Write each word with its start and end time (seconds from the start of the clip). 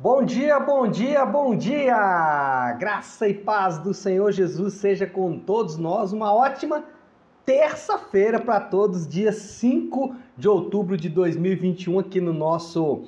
Bom 0.00 0.22
dia, 0.22 0.60
bom 0.60 0.86
dia, 0.86 1.26
bom 1.26 1.56
dia! 1.56 2.72
Graça 2.78 3.26
e 3.26 3.34
paz 3.34 3.78
do 3.78 3.92
Senhor 3.92 4.30
Jesus 4.30 4.74
seja 4.74 5.08
com 5.08 5.36
todos 5.40 5.76
nós. 5.76 6.12
Uma 6.12 6.32
ótima 6.32 6.84
terça-feira 7.44 8.38
para 8.38 8.60
todos, 8.60 9.08
dia 9.08 9.32
5 9.32 10.14
de 10.36 10.48
outubro 10.48 10.96
de 10.96 11.08
2021, 11.08 11.98
aqui 11.98 12.20
no 12.20 12.32
nosso 12.32 13.06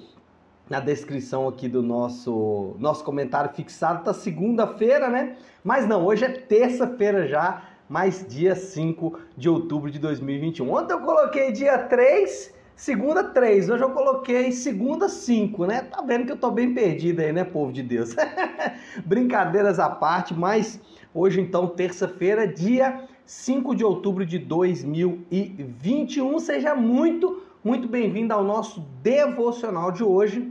na 0.68 0.80
descrição 0.80 1.46
aqui 1.46 1.68
do 1.68 1.80
nosso 1.80 2.74
nosso 2.80 3.04
comentário 3.04 3.54
fixado 3.54 4.02
tá 4.02 4.12
segunda-feira, 4.12 5.08
né? 5.08 5.36
Mas 5.62 5.86
não, 5.86 6.04
hoje 6.04 6.24
é 6.24 6.28
terça-feira 6.28 7.24
já, 7.28 7.62
mais 7.88 8.26
dia 8.26 8.56
5 8.56 9.16
de 9.36 9.48
outubro 9.48 9.92
de 9.92 10.00
2021. 10.00 10.68
Ontem 10.68 10.94
eu 10.94 11.00
coloquei 11.02 11.52
dia 11.52 11.78
3 11.78 12.52
Segunda, 12.80 13.22
3. 13.22 13.68
Hoje 13.68 13.84
eu 13.84 13.90
coloquei 13.90 14.50
segunda, 14.52 15.06
5, 15.06 15.66
né? 15.66 15.82
Tá 15.82 16.00
vendo 16.00 16.24
que 16.24 16.32
eu 16.32 16.36
tô 16.38 16.50
bem 16.50 16.72
perdido 16.72 17.20
aí, 17.20 17.30
né, 17.30 17.44
povo 17.44 17.70
de 17.70 17.82
Deus? 17.82 18.16
Brincadeiras 19.04 19.78
à 19.78 19.90
parte, 19.90 20.32
mas 20.32 20.80
hoje, 21.12 21.42
então, 21.42 21.66
terça-feira, 21.66 22.48
dia 22.48 23.06
5 23.26 23.74
de 23.74 23.84
outubro 23.84 24.24
de 24.24 24.38
2021. 24.38 26.38
Seja 26.38 26.74
muito, 26.74 27.42
muito 27.62 27.86
bem-vindo 27.86 28.32
ao 28.32 28.42
nosso 28.42 28.80
devocional 29.02 29.92
de 29.92 30.02
hoje. 30.02 30.50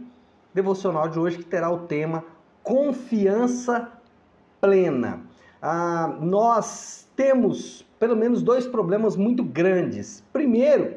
Devocional 0.54 1.10
de 1.10 1.18
hoje 1.18 1.40
que 1.40 1.46
terá 1.46 1.72
o 1.72 1.88
tema 1.88 2.24
Confiança 2.62 3.92
Plena. 4.62 5.22
Ah, 5.60 6.16
nós 6.22 7.10
temos 7.16 7.84
pelo 8.00 8.16
menos 8.16 8.44
dois 8.44 8.68
problemas 8.68 9.16
muito 9.16 9.44
grandes. 9.44 10.24
Primeiro, 10.32 10.94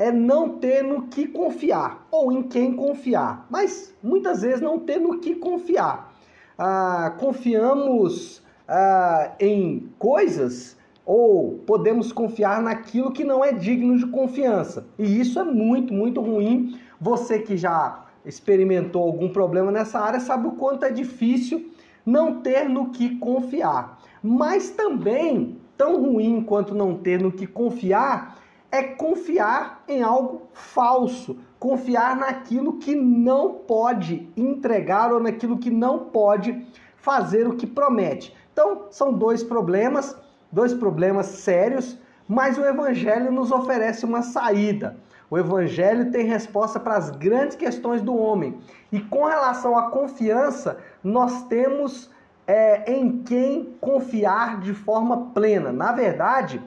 é 0.00 0.10
não 0.10 0.48
ter 0.56 0.82
no 0.82 1.08
que 1.08 1.26
confiar 1.26 2.06
ou 2.10 2.32
em 2.32 2.42
quem 2.42 2.74
confiar, 2.74 3.46
mas 3.50 3.94
muitas 4.02 4.40
vezes 4.40 4.62
não 4.62 4.78
ter 4.78 4.98
no 4.98 5.18
que 5.18 5.34
confiar. 5.34 6.14
Ah, 6.58 7.14
confiamos 7.20 8.42
ah, 8.66 9.32
em 9.38 9.90
coisas 9.98 10.74
ou 11.04 11.58
podemos 11.66 12.12
confiar 12.12 12.62
naquilo 12.62 13.12
que 13.12 13.24
não 13.24 13.44
é 13.44 13.52
digno 13.52 13.98
de 13.98 14.06
confiança. 14.06 14.86
E 14.98 15.20
isso 15.20 15.38
é 15.38 15.44
muito, 15.44 15.92
muito 15.92 16.22
ruim. 16.22 16.80
Você 16.98 17.38
que 17.38 17.58
já 17.58 18.06
experimentou 18.24 19.02
algum 19.02 19.28
problema 19.28 19.70
nessa 19.70 20.00
área 20.00 20.18
sabe 20.18 20.48
o 20.48 20.52
quanto 20.52 20.86
é 20.86 20.90
difícil 20.90 21.70
não 22.06 22.40
ter 22.40 22.70
no 22.70 22.88
que 22.88 23.18
confiar. 23.18 24.00
Mas 24.22 24.70
também, 24.70 25.58
tão 25.76 26.00
ruim 26.00 26.40
quanto 26.42 26.74
não 26.74 26.94
ter 26.94 27.20
no 27.20 27.30
que 27.30 27.46
confiar, 27.46 28.39
é 28.70 28.82
confiar 28.82 29.82
em 29.88 30.02
algo 30.02 30.42
falso, 30.52 31.38
confiar 31.58 32.16
naquilo 32.16 32.78
que 32.78 32.94
não 32.94 33.54
pode 33.54 34.30
entregar 34.36 35.12
ou 35.12 35.20
naquilo 35.20 35.58
que 35.58 35.70
não 35.70 36.06
pode 36.06 36.66
fazer 36.96 37.46
o 37.48 37.56
que 37.56 37.66
promete. 37.66 38.36
Então, 38.52 38.86
são 38.90 39.12
dois 39.12 39.42
problemas, 39.42 40.16
dois 40.52 40.72
problemas 40.72 41.26
sérios, 41.26 41.98
mas 42.28 42.56
o 42.58 42.64
evangelho 42.64 43.32
nos 43.32 43.50
oferece 43.50 44.04
uma 44.04 44.22
saída. 44.22 44.96
O 45.28 45.38
evangelho 45.38 46.10
tem 46.10 46.26
resposta 46.26 46.78
para 46.78 46.96
as 46.96 47.10
grandes 47.10 47.56
questões 47.56 48.02
do 48.02 48.16
homem. 48.16 48.58
E 48.90 49.00
com 49.00 49.24
relação 49.24 49.78
à 49.78 49.90
confiança, 49.90 50.78
nós 51.02 51.44
temos 51.44 52.10
é, 52.46 52.92
em 52.92 53.22
quem 53.22 53.76
confiar 53.80 54.60
de 54.60 54.74
forma 54.74 55.30
plena. 55.32 55.72
Na 55.72 55.92
verdade, 55.92 56.60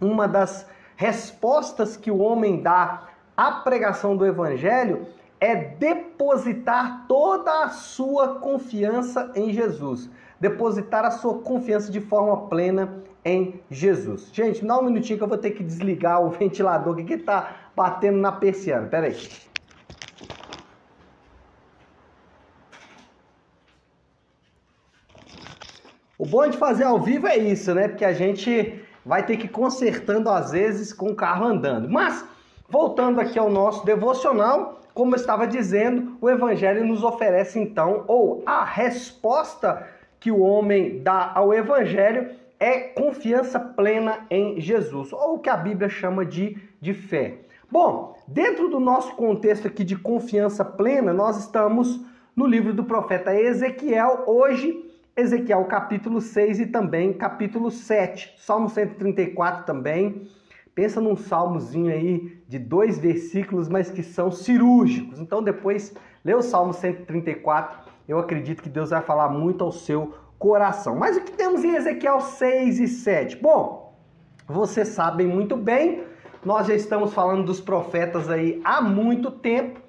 uma 0.00 0.26
das 0.26 0.66
respostas 1.00 1.96
que 1.96 2.10
o 2.10 2.18
homem 2.18 2.60
dá 2.60 3.08
à 3.34 3.50
pregação 3.52 4.14
do 4.14 4.26
evangelho 4.26 5.06
é 5.40 5.56
depositar 5.56 7.06
toda 7.08 7.64
a 7.64 7.70
sua 7.70 8.38
confiança 8.38 9.32
em 9.34 9.50
Jesus. 9.50 10.10
Depositar 10.38 11.06
a 11.06 11.10
sua 11.10 11.38
confiança 11.38 11.90
de 11.90 12.02
forma 12.02 12.48
plena 12.48 13.02
em 13.24 13.62
Jesus. 13.70 14.28
Gente, 14.30 14.62
dá 14.62 14.78
um 14.78 14.82
minutinho 14.82 15.16
que 15.16 15.24
eu 15.24 15.28
vou 15.28 15.38
ter 15.38 15.52
que 15.52 15.64
desligar 15.64 16.22
o 16.22 16.28
ventilador 16.36 16.94
que 16.96 17.14
está 17.14 17.56
batendo 17.74 18.18
na 18.18 18.32
persiana. 18.32 18.86
Pera 18.86 19.06
aí. 19.06 19.16
O 26.18 26.26
bom 26.26 26.46
de 26.46 26.58
fazer 26.58 26.84
ao 26.84 27.00
vivo 27.00 27.26
é 27.26 27.38
isso, 27.38 27.74
né? 27.74 27.88
Porque 27.88 28.04
a 28.04 28.12
gente 28.12 28.84
vai 29.10 29.26
ter 29.26 29.36
que 29.36 29.46
ir 29.46 29.50
consertando 29.50 30.30
às 30.30 30.52
vezes 30.52 30.92
com 30.92 31.06
o 31.06 31.16
carro 31.16 31.44
andando. 31.44 31.90
Mas, 31.90 32.24
voltando 32.68 33.20
aqui 33.20 33.36
ao 33.36 33.50
nosso 33.50 33.84
devocional, 33.84 34.80
como 34.94 35.16
eu 35.16 35.16
estava 35.16 35.48
dizendo, 35.48 36.16
o 36.20 36.30
Evangelho 36.30 36.84
nos 36.84 37.02
oferece 37.02 37.58
então, 37.58 38.04
ou 38.06 38.40
a 38.46 38.64
resposta 38.64 39.84
que 40.20 40.30
o 40.30 40.38
homem 40.38 41.02
dá 41.02 41.32
ao 41.34 41.52
Evangelho 41.52 42.30
é 42.60 42.82
confiança 42.82 43.58
plena 43.58 44.26
em 44.30 44.60
Jesus, 44.60 45.12
ou 45.12 45.34
o 45.34 45.38
que 45.40 45.50
a 45.50 45.56
Bíblia 45.56 45.88
chama 45.88 46.24
de, 46.24 46.56
de 46.80 46.94
fé. 46.94 47.38
Bom, 47.68 48.16
dentro 48.28 48.68
do 48.68 48.78
nosso 48.78 49.16
contexto 49.16 49.66
aqui 49.66 49.82
de 49.82 49.96
confiança 49.96 50.64
plena, 50.64 51.12
nós 51.12 51.36
estamos 51.36 52.00
no 52.36 52.46
livro 52.46 52.72
do 52.72 52.84
profeta 52.84 53.34
Ezequiel, 53.34 54.22
hoje 54.28 54.88
Ezequiel 55.16 55.64
capítulo 55.64 56.20
6 56.20 56.60
e 56.60 56.66
também 56.66 57.12
capítulo 57.12 57.70
7. 57.70 58.34
Salmo 58.38 58.68
134 58.68 59.64
também. 59.64 60.28
Pensa 60.74 61.00
num 61.00 61.16
salmozinho 61.16 61.92
aí 61.92 62.42
de 62.48 62.58
dois 62.58 62.98
versículos, 62.98 63.68
mas 63.68 63.90
que 63.90 64.02
são 64.02 64.30
cirúrgicos. 64.30 65.18
Então 65.18 65.42
depois 65.42 65.94
lê 66.24 66.34
o 66.34 66.42
Salmo 66.42 66.72
134. 66.72 67.90
Eu 68.08 68.18
acredito 68.18 68.62
que 68.62 68.68
Deus 68.68 68.90
vai 68.90 69.02
falar 69.02 69.28
muito 69.28 69.64
ao 69.64 69.72
seu 69.72 70.14
coração. 70.38 70.96
Mas 70.96 71.16
o 71.16 71.20
que 71.20 71.32
temos 71.32 71.64
em 71.64 71.74
Ezequiel 71.74 72.20
6 72.20 72.80
e 72.80 72.88
7? 72.88 73.36
Bom, 73.36 73.98
vocês 74.46 74.88
sabem 74.88 75.26
muito 75.26 75.56
bem, 75.56 76.04
nós 76.44 76.66
já 76.66 76.74
estamos 76.74 77.12
falando 77.12 77.44
dos 77.44 77.60
profetas 77.60 78.30
aí 78.30 78.60
há 78.64 78.80
muito 78.80 79.30
tempo. 79.30 79.80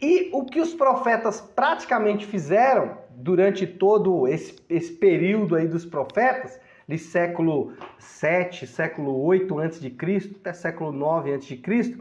E 0.00 0.28
o 0.34 0.44
que 0.44 0.60
os 0.60 0.74
profetas 0.74 1.40
praticamente 1.40 2.26
fizeram 2.26 2.98
durante 3.16 3.66
todo 3.66 4.28
esse, 4.28 4.56
esse 4.68 4.92
período 4.92 5.56
aí 5.56 5.66
dos 5.66 5.84
profetas, 5.84 6.60
de 6.86 6.98
século 6.98 7.72
7, 7.98 8.66
século 8.66 9.24
8 9.24 9.58
a.C., 9.58 9.96
até 10.38 10.52
século 10.52 10.92
9 10.92 11.34
a.C., 11.34 11.96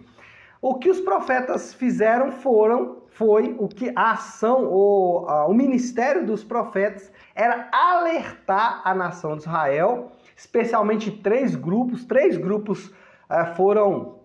o 0.61 0.75
que 0.75 0.89
os 0.89 0.99
profetas 0.99 1.73
fizeram 1.73 2.31
foram, 2.31 3.03
foi 3.09 3.55
o 3.59 3.67
que 3.67 3.91
a 3.95 4.11
ação, 4.11 4.65
o, 4.65 5.53
ministério 5.53 6.25
dos 6.25 6.43
profetas 6.43 7.11
era 7.33 7.69
alertar 7.71 8.81
a 8.83 8.93
nação 8.93 9.37
de 9.37 9.43
Israel, 9.43 10.11
especialmente 10.35 11.11
três 11.11 11.55
grupos, 11.55 12.03
três 12.03 12.35
grupos 12.35 12.91
é, 13.29 13.45
foram 13.45 14.15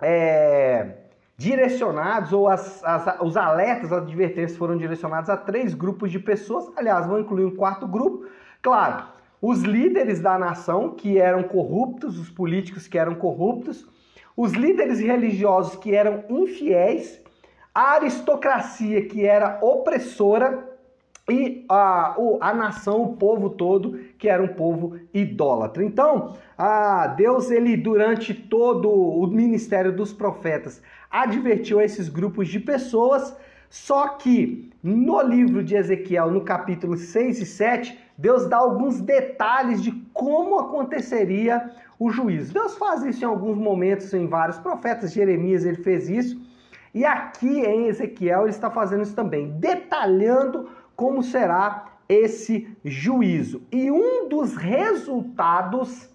é, 0.00 1.07
direcionados, 1.38 2.32
ou 2.32 2.48
as, 2.48 2.82
as, 2.84 3.20
os 3.20 3.36
alertas, 3.36 3.92
as 3.92 4.02
advertências 4.02 4.58
foram 4.58 4.76
direcionados 4.76 5.30
a 5.30 5.36
três 5.36 5.72
grupos 5.72 6.10
de 6.10 6.18
pessoas. 6.18 6.68
Aliás, 6.76 7.06
vão 7.06 7.20
incluir 7.20 7.44
um 7.44 7.54
quarto 7.54 7.86
grupo. 7.86 8.26
Claro, 8.60 9.04
os 9.40 9.62
líderes 9.62 10.20
da 10.20 10.36
nação 10.36 10.90
que 10.90 11.16
eram 11.16 11.44
corruptos, 11.44 12.18
os 12.18 12.28
políticos 12.28 12.88
que 12.88 12.98
eram 12.98 13.14
corruptos, 13.14 13.86
os 14.36 14.52
líderes 14.52 14.98
religiosos 14.98 15.76
que 15.76 15.94
eram 15.94 16.24
infiéis, 16.28 17.22
a 17.72 17.92
aristocracia 17.92 19.06
que 19.06 19.24
era 19.24 19.60
opressora 19.62 20.67
e 21.30 21.64
a, 21.68 22.16
a 22.40 22.54
nação, 22.54 23.02
o 23.02 23.16
povo 23.16 23.50
todo, 23.50 23.98
que 24.18 24.28
era 24.28 24.42
um 24.42 24.48
povo 24.48 24.98
idólatra. 25.12 25.84
Então, 25.84 26.36
Deus, 27.16 27.50
ele 27.50 27.76
durante 27.76 28.32
todo 28.32 28.90
o 28.90 29.26
ministério 29.26 29.94
dos 29.94 30.12
profetas, 30.12 30.82
advertiu 31.10 31.80
esses 31.80 32.08
grupos 32.08 32.48
de 32.48 32.58
pessoas, 32.58 33.36
só 33.68 34.08
que 34.08 34.70
no 34.82 35.20
livro 35.20 35.62
de 35.62 35.76
Ezequiel, 35.76 36.30
no 36.30 36.40
capítulo 36.40 36.96
6 36.96 37.40
e 37.40 37.46
7, 37.46 37.98
Deus 38.16 38.48
dá 38.48 38.56
alguns 38.56 39.00
detalhes 39.00 39.82
de 39.82 39.92
como 40.12 40.58
aconteceria 40.58 41.70
o 41.98 42.10
juízo. 42.10 42.54
Deus 42.54 42.76
faz 42.76 43.04
isso 43.04 43.24
em 43.24 43.28
alguns 43.28 43.58
momentos 43.58 44.12
em 44.14 44.26
vários 44.26 44.58
profetas, 44.58 45.12
Jeremias 45.12 45.64
ele 45.64 45.76
fez 45.76 46.08
isso, 46.08 46.40
e 46.94 47.04
aqui 47.04 47.60
em 47.60 47.86
Ezequiel 47.86 48.42
ele 48.42 48.50
está 48.50 48.70
fazendo 48.70 49.02
isso 49.02 49.14
também, 49.14 49.50
detalhando 49.58 50.68
como 50.98 51.22
será 51.22 51.86
esse 52.08 52.76
juízo. 52.84 53.62
E 53.70 53.88
um 53.88 54.28
dos 54.28 54.56
resultados 54.56 56.10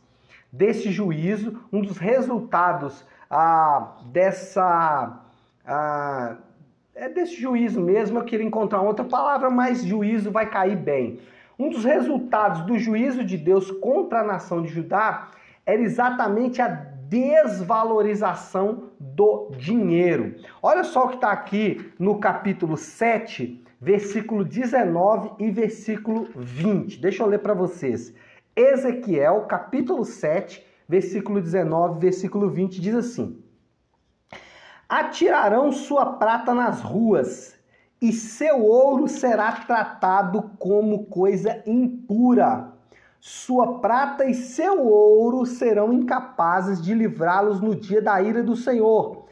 desse 0.52 0.92
juízo, 0.92 1.62
um 1.72 1.82
dos 1.82 1.98
resultados 1.98 3.06
ah, 3.30 3.94
dessa. 4.08 5.22
Ah, 5.66 6.36
é 6.94 7.08
desse 7.08 7.40
juízo 7.40 7.80
mesmo, 7.80 8.20
eu 8.20 8.26
queria 8.26 8.46
encontrar 8.46 8.82
outra 8.82 9.06
palavra, 9.06 9.50
mas 9.50 9.86
juízo 9.86 10.32
vai 10.32 10.50
cair 10.50 10.76
bem. 10.76 11.22
Um 11.58 11.70
dos 11.70 11.86
resultados 11.86 12.64
do 12.64 12.78
juízo 12.78 13.24
de 13.24 13.38
Deus 13.38 13.72
contra 13.72 14.20
a 14.20 14.24
nação 14.24 14.62
de 14.62 14.68
Judá 14.68 15.30
era 15.66 15.82
exatamente 15.82 16.62
a 16.62 16.68
desvalorização 16.68 18.90
do 19.00 19.50
dinheiro. 19.58 20.36
Olha 20.62 20.84
só 20.84 21.06
o 21.06 21.10
que 21.10 21.16
está 21.16 21.32
aqui 21.32 21.94
no 21.98 22.20
capítulo 22.20 22.76
7, 22.76 23.63
versículo 23.84 24.46
19 24.46 25.32
e 25.40 25.52
versículo 25.52 26.30
20. 26.34 27.02
Deixa 27.02 27.22
eu 27.22 27.28
ler 27.28 27.40
para 27.40 27.54
vocês. 27.54 28.14
Ezequiel, 28.56 29.42
capítulo 29.42 30.06
7, 30.06 30.66
versículo 30.88 31.42
19, 31.42 32.00
versículo 32.00 32.50
20 32.50 32.80
diz 32.80 32.96
assim: 32.96 33.44
Atirarão 34.88 35.70
sua 35.74 36.14
prata 36.14 36.54
nas 36.54 36.82
ruas, 36.82 37.60
e 38.02 38.14
seu 38.14 38.64
ouro 38.64 39.10
será 39.10 39.52
tratado 39.52 40.52
como 40.58 41.06
coisa 41.08 41.62
impura. 41.66 42.72
Sua 43.20 43.80
prata 43.80 44.24
e 44.24 44.34
seu 44.34 44.88
ouro 44.88 45.46
serão 45.46 45.92
incapazes 45.92 46.82
de 46.82 46.94
livrá-los 46.94 47.60
no 47.60 47.76
dia 47.76 48.02
da 48.02 48.22
ira 48.22 48.42
do 48.42 48.56
Senhor, 48.56 49.23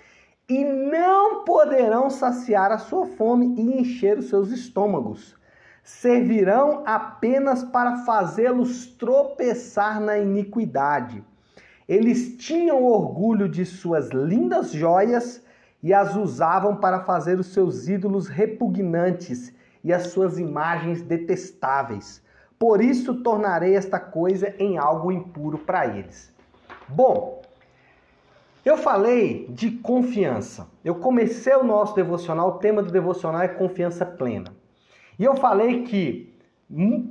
e 0.51 0.65
não 0.65 1.45
poderão 1.45 2.09
saciar 2.09 2.74
a 2.74 2.77
sua 2.77 3.06
fome 3.06 3.56
e 3.57 3.80
encher 3.80 4.18
os 4.18 4.27
seus 4.27 4.51
estômagos. 4.51 5.33
Servirão 5.81 6.83
apenas 6.86 7.63
para 7.63 8.03
fazê-los 8.03 8.86
tropeçar 8.86 10.01
na 10.01 10.18
iniquidade. 10.18 11.24
Eles 11.88 12.36
tinham 12.36 12.83
orgulho 12.83 13.48
de 13.48 13.65
suas 13.65 14.09
lindas 14.09 14.74
joias 14.74 15.42
e 15.81 15.94
as 15.94 16.18
usavam 16.18 16.75
para 16.75 17.00
fazer 17.06 17.39
os 17.39 17.53
seus 17.53 17.88
ídolos 17.88 18.27
repugnantes 18.27 19.56
e 19.81 19.94
as 19.94 20.07
suas 20.07 20.38
imagens 20.38 21.01
detestáveis. 21.01 22.21
Por 22.59 22.81
isso 22.81 23.24
tornarei 23.24 23.74
esta 23.74 24.01
coisa 24.01 24.53
em 24.59 24.77
algo 24.77 25.13
impuro 25.13 25.59
para 25.59 25.88
eles. 25.88 26.30
Bom, 26.89 27.42
eu 28.69 28.78
falei 28.78 29.48
de 29.50 29.72
confiança. 29.72 30.68
Eu 30.84 30.96
comecei 30.96 31.56
o 31.56 31.63
nosso 31.63 31.96
devocional, 31.96 32.50
o 32.50 32.60
tema 32.60 32.84
do 32.84 32.92
devocional 32.92 33.42
é 33.42 33.48
confiança 33.48 34.06
plena. 34.06 34.54
E 35.18 35.24
eu 35.24 35.36
falei 35.36 35.84
que 35.84 36.31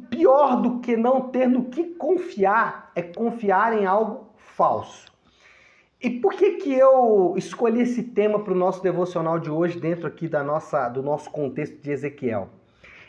pior 0.09 0.63
do 0.63 0.81
que 0.81 0.97
não 0.97 1.29
ter 1.29 1.49
no 1.49 1.65
que 1.65 1.85
confiar 1.85 2.91
é 2.95 3.03
confiar 3.03 3.77
em 3.77 3.85
algo 3.85 4.31
falso. 4.37 5.11
E 6.03 6.09
por 6.09 6.33
que, 6.33 6.53
que 6.53 6.73
eu 6.73 7.35
escolhi 7.37 7.83
esse 7.83 8.03
tema 8.03 8.39
para 8.43 8.55
o 8.55 8.57
nosso 8.57 8.83
devocional 8.83 9.39
de 9.39 9.51
hoje, 9.51 9.79
dentro 9.79 10.07
aqui 10.07 10.29
da 10.29 10.43
nossa, 10.43 10.89
do 10.89 11.03
nosso 11.03 11.31
contexto 11.31 11.79
de 11.83 11.91
Ezequiel? 11.91 12.49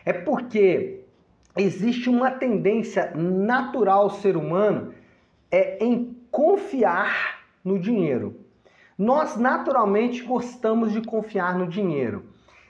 É 0.03 0.11
porque 0.11 1.05
existe 1.55 2.09
uma 2.09 2.31
tendência 2.31 3.11
natural 3.15 4.03
ao 4.03 4.09
ser 4.09 4.35
humano 4.35 4.93
é 5.49 5.83
em 5.83 6.17
confiar 6.29 7.40
no 7.63 7.79
dinheiro. 7.79 8.39
Nós 8.97 9.37
naturalmente 9.37 10.23
gostamos 10.23 10.91
de 10.91 11.01
confiar 11.01 11.57
no 11.57 11.67
dinheiro. 11.67 12.25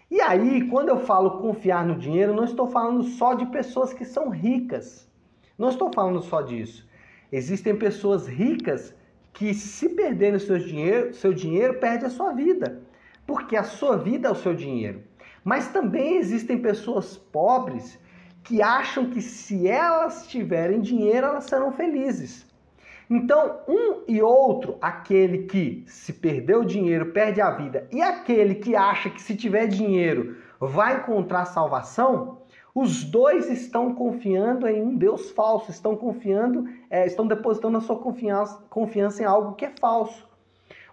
E 0.10 0.20
aí, 0.20 0.68
quando 0.70 0.90
eu 0.90 1.00
falo 1.00 1.40
confiar 1.40 1.86
no 1.86 1.98
dinheiro, 1.98 2.34
não 2.34 2.44
estou 2.44 2.68
falando 2.68 3.04
só 3.04 3.34
de 3.34 3.46
pessoas 3.46 3.94
que 3.94 4.04
são 4.04 4.30
ricas. 4.30 5.10
Não 5.58 5.70
estou 5.70 5.92
falando 5.94 6.22
só 6.22 6.42
disso. 6.42 6.88
Existem 7.32 7.76
pessoas 7.76 8.28
ricas 8.28 8.94
que 9.34 9.54
se 9.54 9.90
perder 9.90 10.34
no 10.34 10.40
seu 10.40 10.58
dinheiro, 10.58 11.14
seu 11.14 11.34
dinheiro 11.34 11.76
perde 11.80 12.06
a 12.06 12.10
sua 12.10 12.34
vida, 12.34 12.82
porque 13.26 13.56
a 13.56 13.64
sua 13.64 13.98
vida 13.98 14.28
é 14.28 14.32
o 14.32 14.36
seu 14.36 14.54
dinheiro. 14.54 15.02
Mas 15.44 15.70
também 15.70 16.18
existem 16.18 16.58
pessoas 16.58 17.16
pobres 17.18 17.98
que 18.44 18.62
acham 18.62 19.10
que 19.10 19.22
se 19.22 19.68
elas 19.68 20.28
tiverem 20.28 20.82
dinheiro, 20.82 21.28
elas 21.28 21.46
serão 21.46 21.72
felizes. 21.72 22.46
Então, 23.14 23.60
um 23.68 24.04
e 24.08 24.22
outro, 24.22 24.78
aquele 24.80 25.40
que 25.40 25.84
se 25.86 26.14
perdeu 26.14 26.62
o 26.62 26.66
dinheiro 26.66 27.08
perde 27.08 27.42
a 27.42 27.52
vida, 27.52 27.86
e 27.92 28.02
aquele 28.02 28.56
que 28.56 28.74
acha 28.74 29.10
que 29.10 29.22
se 29.22 29.36
tiver 29.36 29.68
dinheiro 29.68 30.38
vai 30.58 30.96
encontrar 30.96 31.44
salvação, 31.44 32.38
os 32.74 33.04
dois 33.04 33.50
estão 33.50 33.94
confiando 33.94 34.66
em 34.66 34.82
um 34.82 34.96
Deus 34.96 35.30
falso, 35.32 35.70
estão 35.70 35.94
confiando, 35.94 36.70
é, 36.90 37.06
estão 37.06 37.28
depositando 37.28 37.78
a 37.78 37.82
sua 37.82 38.00
confiança, 38.00 38.64
confiança 38.70 39.22
em 39.22 39.26
algo 39.26 39.56
que 39.56 39.66
é 39.66 39.74
falso. 39.78 40.26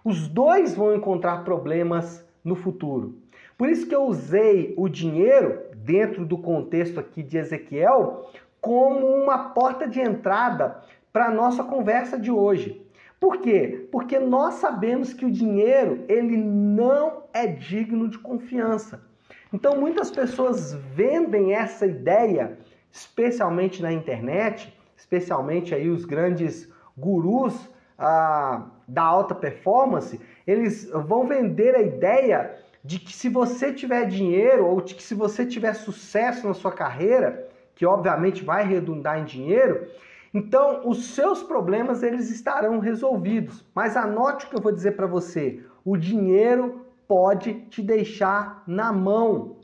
Os 0.03 0.27
dois 0.27 0.75
vão 0.75 0.93
encontrar 0.93 1.45
problemas 1.45 2.27
no 2.43 2.53
futuro. 2.53 3.15
Por 3.57 3.69
isso 3.69 3.87
que 3.87 3.95
eu 3.95 4.03
usei 4.03 4.73
o 4.77 4.89
dinheiro, 4.89 5.57
dentro 5.73 6.25
do 6.25 6.37
contexto 6.37 6.99
aqui 6.99 7.23
de 7.23 7.37
Ezequiel, 7.37 8.29
como 8.59 9.07
uma 9.07 9.51
porta 9.51 9.87
de 9.87 10.01
entrada 10.01 10.81
para 11.11 11.25
a 11.25 11.31
nossa 11.31 11.63
conversa 11.63 12.17
de 12.17 12.31
hoje. 12.31 12.85
Por 13.19 13.37
quê? 13.37 13.87
Porque 13.91 14.17
nós 14.17 14.55
sabemos 14.55 15.13
que 15.13 15.25
o 15.25 15.31
dinheiro 15.31 16.05
ele 16.07 16.37
não 16.37 17.23
é 17.33 17.45
digno 17.47 18.07
de 18.07 18.17
confiança. 18.17 19.03
Então 19.51 19.75
muitas 19.79 20.09
pessoas 20.09 20.73
vendem 20.73 21.53
essa 21.53 21.85
ideia, 21.85 22.57
especialmente 22.91 23.81
na 23.81 23.91
internet, 23.91 24.73
especialmente 24.95 25.75
aí 25.75 25.89
os 25.89 26.05
grandes 26.05 26.69
gurus 26.97 27.69
ah, 27.97 28.67
da 28.87 29.03
alta 29.03 29.35
performance, 29.35 30.19
eles 30.47 30.89
vão 30.89 31.27
vender 31.27 31.75
a 31.75 31.81
ideia 31.81 32.55
de 32.83 32.99
que 32.99 33.11
se 33.11 33.27
você 33.27 33.73
tiver 33.73 34.05
dinheiro 34.05 34.65
ou 34.65 34.81
de 34.81 34.95
que 34.95 35.03
se 35.03 35.13
você 35.13 35.45
tiver 35.45 35.73
sucesso 35.73 36.47
na 36.47 36.53
sua 36.53 36.71
carreira, 36.71 37.47
que 37.75 37.85
obviamente 37.85 38.43
vai 38.43 38.65
redundar 38.65 39.19
em 39.19 39.25
dinheiro, 39.25 39.87
então 40.33 40.87
os 40.87 41.15
seus 41.15 41.41
problemas 41.41 42.03
eles 42.03 42.29
estarão 42.29 42.79
resolvidos. 42.79 43.65
Mas 43.73 43.97
anote 43.97 44.45
o 44.45 44.49
que 44.49 44.55
eu 44.55 44.61
vou 44.61 44.71
dizer 44.71 44.95
para 44.95 45.07
você: 45.07 45.63
o 45.83 45.97
dinheiro 45.97 46.85
pode 47.07 47.53
te 47.69 47.81
deixar 47.81 48.63
na 48.67 48.93
mão. 48.93 49.57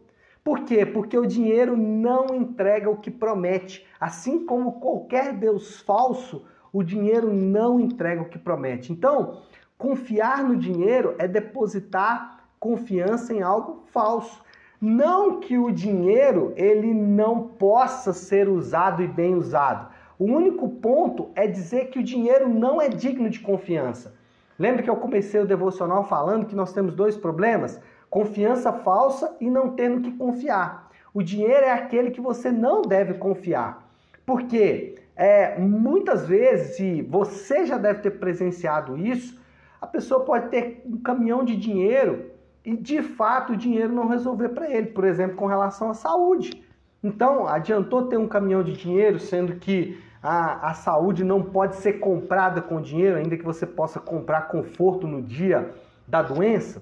Por 0.44 0.62
quê? 0.62 0.86
Porque 0.86 1.18
o 1.18 1.26
dinheiro 1.26 1.76
não 1.76 2.28
entrega 2.36 2.90
o 2.90 2.98
que 2.98 3.10
promete. 3.10 3.86
Assim 4.00 4.46
como 4.46 4.80
qualquer 4.80 5.34
Deus 5.34 5.82
falso, 5.82 6.46
o 6.72 6.84
dinheiro 6.84 7.34
não 7.34 7.80
entrega 7.80 8.22
o 8.22 8.30
que 8.30 8.38
promete. 8.38 8.92
Então, 8.92 9.42
confiar 9.78 10.44
no 10.44 10.56
dinheiro 10.56 11.16
é 11.18 11.28
depositar 11.28 12.46
confiança 12.60 13.34
em 13.34 13.42
algo 13.42 13.84
falso. 13.88 14.44
Não 14.82 15.40
que 15.40 15.58
o 15.58 15.72
dinheiro 15.72 16.54
ele 16.56 16.94
não 16.94 17.48
possa 17.48 18.14
ser 18.14 18.50
usado 18.50 19.02
e 19.02 19.08
bem 19.08 19.36
usado. 19.36 19.95
O 20.18 20.26
único 20.26 20.70
ponto 20.70 21.30
é 21.36 21.46
dizer 21.46 21.90
que 21.90 22.00
o 22.00 22.04
dinheiro 22.04 22.48
não 22.48 22.82
é 22.82 22.88
digno 22.88 23.30
de 23.30 23.40
confiança. 23.40 24.14
Lembra 24.58 24.82
que 24.82 24.90
eu 24.90 24.96
comecei 24.96 25.42
o 25.42 25.46
devocional 25.46 26.08
falando 26.08 26.46
que 26.46 26.56
nós 26.56 26.72
temos 26.72 26.94
dois 26.94 27.18
problemas? 27.18 27.82
Confiança 28.10 28.72
falsa 28.72 29.36
e 29.42 29.50
não 29.50 29.72
tendo 29.72 30.02
que 30.02 30.18
confiar. 30.18 30.90
O 31.14 31.22
dinheiro 31.22 31.66
é 31.66 31.72
aquele 31.72 32.12
que 32.12 32.22
você 32.22 32.50
não 32.50 32.82
deve 32.82 33.16
confiar. 33.16 33.90
Porque 34.26 34.96
é, 35.16 35.60
muitas 35.60 36.28
vezes, 36.28 36.80
e 36.80 37.02
você 37.02 37.66
já 37.66 37.78
deve 37.78 38.00
ter 38.00 38.12
presenciado 38.12 38.98
isso, 38.98 39.38
a 39.82 39.88
pessoa 39.88 40.22
pode 40.22 40.50
ter 40.50 40.82
um 40.86 40.98
caminhão 40.98 41.44
de 41.44 41.56
dinheiro 41.56 42.32
e 42.64 42.76
de 42.76 43.02
fato 43.02 43.54
o 43.54 43.58
dinheiro 43.58 43.94
não 43.94 44.08
resolver 44.08 44.50
para 44.50 44.70
ele, 44.70 44.88
por 44.88 45.04
exemplo, 45.04 45.36
com 45.36 45.46
relação 45.46 45.90
à 45.90 45.94
saúde. 45.94 46.65
Então, 47.06 47.48
adiantou 47.48 48.08
ter 48.08 48.18
um 48.18 48.28
caminhão 48.28 48.64
de 48.64 48.74
dinheiro, 48.74 49.20
sendo 49.20 49.58
que 49.58 49.96
a, 50.24 50.72
a 50.72 50.74
saúde 50.74 51.24
não 51.24 51.40
pode 51.40 51.76
ser 51.76 52.00
comprada 52.00 52.64
com 52.64 52.82
dinheiro, 52.82 53.18
ainda 53.18 53.38
que 53.38 53.46
você 53.46 53.64
possa 53.64 54.00
comprar 54.00 54.48
conforto 54.48 55.06
no 55.06 55.22
dia 55.22 55.70
da 56.08 56.24
doença. 56.24 56.82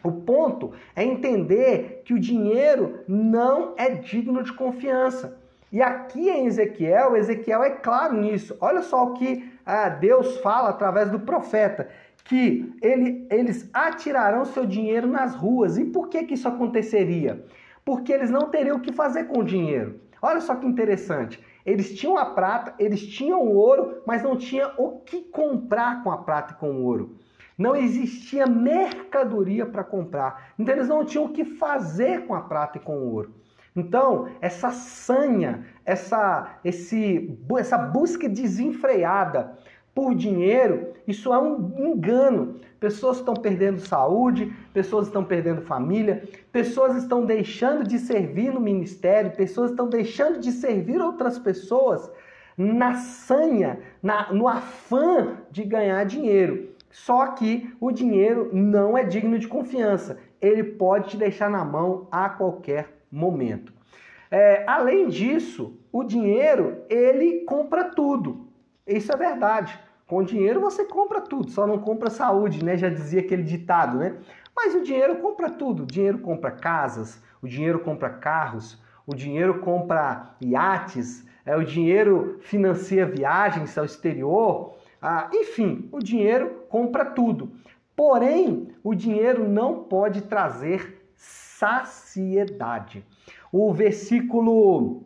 O 0.00 0.12
ponto 0.12 0.70
é 0.94 1.02
entender 1.02 2.02
que 2.04 2.14
o 2.14 2.20
dinheiro 2.20 3.00
não 3.08 3.74
é 3.76 3.90
digno 3.90 4.44
de 4.44 4.52
confiança. 4.52 5.36
E 5.72 5.82
aqui 5.82 6.30
em 6.30 6.46
Ezequiel, 6.46 7.16
Ezequiel 7.16 7.64
é 7.64 7.70
claro 7.70 8.16
nisso. 8.16 8.56
Olha 8.60 8.80
só 8.80 9.06
o 9.06 9.14
que 9.14 9.52
ah, 9.66 9.88
Deus 9.88 10.36
fala 10.36 10.68
através 10.68 11.10
do 11.10 11.18
profeta: 11.18 11.88
que 12.22 12.72
ele, 12.80 13.26
eles 13.28 13.68
atirarão 13.74 14.44
seu 14.44 14.64
dinheiro 14.64 15.08
nas 15.08 15.34
ruas. 15.34 15.76
E 15.76 15.84
por 15.84 16.08
que, 16.08 16.22
que 16.22 16.34
isso 16.34 16.46
aconteceria? 16.46 17.44
Porque 17.88 18.12
eles 18.12 18.28
não 18.28 18.50
teriam 18.50 18.76
o 18.76 18.80
que 18.80 18.92
fazer 18.92 19.24
com 19.24 19.38
o 19.38 19.42
dinheiro. 19.42 19.98
Olha 20.20 20.42
só 20.42 20.54
que 20.54 20.66
interessante. 20.66 21.42
Eles 21.64 21.98
tinham 21.98 22.18
a 22.18 22.26
prata, 22.26 22.74
eles 22.78 23.00
tinham 23.00 23.40
o 23.40 23.54
ouro, 23.54 24.02
mas 24.06 24.22
não 24.22 24.36
tinha 24.36 24.74
o 24.76 25.00
que 25.00 25.22
comprar 25.22 26.02
com 26.02 26.10
a 26.10 26.18
prata 26.18 26.52
e 26.52 26.56
com 26.56 26.70
o 26.70 26.84
ouro. 26.84 27.16
Não 27.56 27.74
existia 27.74 28.46
mercadoria 28.46 29.64
para 29.64 29.82
comprar. 29.82 30.52
Então 30.58 30.74
eles 30.74 30.86
não 30.86 31.02
tinham 31.02 31.24
o 31.24 31.30
que 31.30 31.46
fazer 31.46 32.26
com 32.26 32.34
a 32.34 32.42
prata 32.42 32.76
e 32.76 32.80
com 32.82 32.94
o 32.94 33.10
ouro. 33.10 33.32
Então, 33.74 34.28
essa 34.42 34.70
sanha, 34.70 35.64
essa, 35.82 36.58
esse, 36.62 37.38
essa 37.58 37.78
busca 37.78 38.28
desenfreada 38.28 39.56
por 39.98 40.14
dinheiro, 40.14 40.92
isso 41.08 41.34
é 41.34 41.38
um 41.40 41.72
engano. 41.76 42.54
Pessoas 42.78 43.16
estão 43.16 43.34
perdendo 43.34 43.80
saúde, 43.80 44.52
pessoas 44.72 45.08
estão 45.08 45.24
perdendo 45.24 45.60
família, 45.60 46.22
pessoas 46.52 46.94
estão 46.94 47.24
deixando 47.24 47.82
de 47.82 47.98
servir 47.98 48.54
no 48.54 48.60
ministério, 48.60 49.32
pessoas 49.32 49.72
estão 49.72 49.88
deixando 49.88 50.38
de 50.38 50.52
servir 50.52 51.02
outras 51.02 51.36
pessoas 51.36 52.08
na 52.56 52.94
sanha, 52.94 53.80
na, 54.00 54.32
no 54.32 54.46
afã 54.46 55.38
de 55.50 55.64
ganhar 55.64 56.04
dinheiro. 56.04 56.68
Só 56.88 57.32
que 57.32 57.68
o 57.80 57.90
dinheiro 57.90 58.50
não 58.52 58.96
é 58.96 59.02
digno 59.02 59.36
de 59.36 59.48
confiança. 59.48 60.16
Ele 60.40 60.62
pode 60.62 61.08
te 61.08 61.16
deixar 61.16 61.50
na 61.50 61.64
mão 61.64 62.06
a 62.12 62.28
qualquer 62.28 63.00
momento. 63.10 63.72
É, 64.30 64.62
além 64.64 65.08
disso, 65.08 65.76
o 65.90 66.04
dinheiro 66.04 66.84
ele 66.88 67.40
compra 67.40 67.82
tudo. 67.82 68.46
Isso 68.86 69.12
é 69.12 69.16
verdade. 69.16 69.87
Com 70.08 70.22
dinheiro 70.22 70.58
você 70.58 70.86
compra 70.86 71.20
tudo, 71.20 71.50
só 71.50 71.66
não 71.66 71.78
compra 71.78 72.08
saúde, 72.08 72.64
né? 72.64 72.78
Já 72.78 72.88
dizia 72.88 73.20
aquele 73.20 73.42
ditado, 73.42 73.98
né? 73.98 74.16
Mas 74.56 74.74
o 74.74 74.82
dinheiro 74.82 75.16
compra 75.16 75.50
tudo. 75.50 75.82
O 75.82 75.86
dinheiro 75.86 76.18
compra 76.18 76.50
casas, 76.50 77.22
o 77.42 77.46
dinheiro 77.46 77.80
compra 77.80 78.08
carros, 78.08 78.82
o 79.06 79.14
dinheiro 79.14 79.60
compra 79.60 80.34
iates, 80.40 81.26
é, 81.44 81.54
o 81.54 81.62
dinheiro 81.62 82.38
financia 82.40 83.04
viagens 83.04 83.76
ao 83.76 83.84
exterior. 83.84 84.76
Ah, 85.00 85.28
enfim, 85.32 85.88
o 85.92 85.98
dinheiro 85.98 86.64
compra 86.70 87.04
tudo. 87.04 87.52
Porém, 87.94 88.74
o 88.82 88.94
dinheiro 88.94 89.46
não 89.46 89.84
pode 89.84 90.22
trazer 90.22 91.06
saciedade. 91.14 93.04
O 93.52 93.74
versículo, 93.74 95.02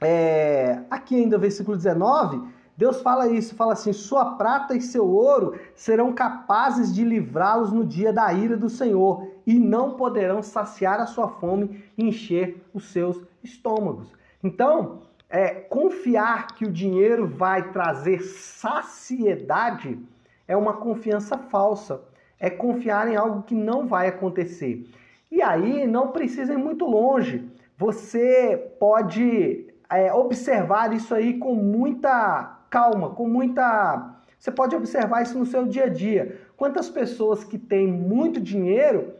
é, 0.00 0.80
aqui 0.90 1.16
ainda 1.16 1.36
o 1.36 1.40
versículo 1.40 1.76
19, 1.76 2.56
Deus 2.78 3.02
fala 3.02 3.28
isso, 3.28 3.54
fala 3.54 3.74
assim: 3.74 3.92
sua 3.92 4.36
prata 4.36 4.74
e 4.74 4.80
seu 4.80 5.06
ouro 5.06 5.58
serão 5.74 6.12
capazes 6.12 6.94
de 6.94 7.04
livrá-los 7.04 7.72
no 7.72 7.84
dia 7.84 8.12
da 8.12 8.32
ira 8.32 8.56
do 8.56 8.70
Senhor, 8.70 9.28
e 9.44 9.58
não 9.58 9.94
poderão 9.94 10.42
saciar 10.42 11.00
a 11.00 11.06
sua 11.06 11.28
fome 11.28 11.84
e 11.98 12.08
encher 12.08 12.64
os 12.72 12.90
seus 12.90 13.20
estômagos. 13.42 14.14
Então, 14.42 15.00
é, 15.28 15.48
confiar 15.50 16.54
que 16.54 16.64
o 16.64 16.72
dinheiro 16.72 17.26
vai 17.26 17.70
trazer 17.72 18.22
saciedade 18.22 19.98
é 20.46 20.56
uma 20.56 20.74
confiança 20.74 21.36
falsa 21.36 22.00
é 22.40 22.48
confiar 22.48 23.08
em 23.08 23.16
algo 23.16 23.42
que 23.42 23.54
não 23.54 23.86
vai 23.86 24.08
acontecer. 24.08 24.88
E 25.30 25.42
aí 25.42 25.86
não 25.86 26.08
precisa 26.08 26.52
ir 26.52 26.56
muito 26.56 26.84
longe. 26.84 27.48
Você 27.76 28.72
pode 28.78 29.66
é, 29.90 30.12
observar 30.12 30.92
isso 30.92 31.14
aí 31.14 31.38
com 31.38 31.54
muita 31.54 32.57
calma, 32.70 33.10
com 33.10 33.28
muita. 33.28 34.14
Você 34.38 34.50
pode 34.50 34.76
observar 34.76 35.22
isso 35.22 35.38
no 35.38 35.46
seu 35.46 35.66
dia 35.66 35.84
a 35.84 35.88
dia. 35.88 36.40
Quantas 36.56 36.88
pessoas 36.88 37.42
que 37.44 37.58
têm 37.58 37.86
muito 37.86 38.40
dinheiro, 38.40 39.14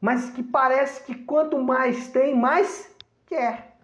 mas 0.00 0.30
que 0.30 0.42
parece 0.42 1.04
que 1.04 1.14
quanto 1.14 1.58
mais 1.58 2.08
tem, 2.08 2.36
mais 2.36 2.94
quer. 3.26 3.74